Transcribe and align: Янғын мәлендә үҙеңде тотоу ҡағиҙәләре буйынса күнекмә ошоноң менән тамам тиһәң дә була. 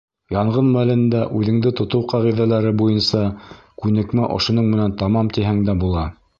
Янғын 0.35 0.69
мәлендә 0.75 1.19
үҙеңде 1.39 1.73
тотоу 1.81 2.01
ҡағиҙәләре 2.15 2.73
буйынса 2.81 3.23
күнекмә 3.85 4.33
ошоноң 4.41 4.75
менән 4.75 4.99
тамам 5.03 5.33
тиһәң 5.39 5.65
дә 5.71 5.81
була. 5.87 6.13